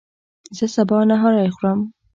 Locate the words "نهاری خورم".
1.11-1.79